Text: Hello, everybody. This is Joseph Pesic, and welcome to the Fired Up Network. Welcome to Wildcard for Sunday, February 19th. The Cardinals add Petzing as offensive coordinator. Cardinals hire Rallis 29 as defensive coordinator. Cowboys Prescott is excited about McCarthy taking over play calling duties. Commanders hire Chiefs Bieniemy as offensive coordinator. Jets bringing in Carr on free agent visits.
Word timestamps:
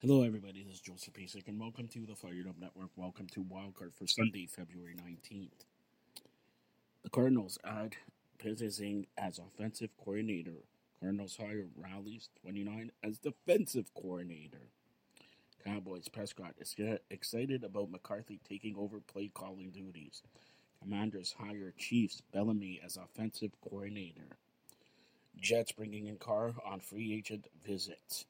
Hello, 0.00 0.22
everybody. 0.22 0.62
This 0.62 0.74
is 0.74 0.80
Joseph 0.80 1.14
Pesic, 1.14 1.48
and 1.48 1.58
welcome 1.58 1.88
to 1.88 2.06
the 2.06 2.14
Fired 2.14 2.46
Up 2.48 2.54
Network. 2.56 2.90
Welcome 2.94 3.26
to 3.32 3.42
Wildcard 3.42 3.94
for 3.96 4.06
Sunday, 4.06 4.46
February 4.46 4.94
19th. 4.94 5.64
The 7.02 7.10
Cardinals 7.10 7.58
add 7.64 7.96
Petzing 8.38 9.06
as 9.18 9.40
offensive 9.40 9.90
coordinator. 9.98 10.62
Cardinals 11.00 11.36
hire 11.36 11.66
Rallis 11.76 12.28
29 12.42 12.92
as 13.02 13.18
defensive 13.18 13.92
coordinator. 13.92 14.68
Cowboys 15.64 16.08
Prescott 16.08 16.54
is 16.60 16.76
excited 17.10 17.64
about 17.64 17.90
McCarthy 17.90 18.38
taking 18.48 18.76
over 18.76 19.00
play 19.00 19.32
calling 19.34 19.70
duties. 19.70 20.22
Commanders 20.80 21.34
hire 21.36 21.74
Chiefs 21.76 22.22
Bieniemy 22.32 22.84
as 22.84 22.96
offensive 22.96 23.50
coordinator. 23.68 24.36
Jets 25.40 25.72
bringing 25.72 26.06
in 26.06 26.18
Carr 26.18 26.54
on 26.64 26.78
free 26.78 27.12
agent 27.12 27.48
visits. 27.66 28.26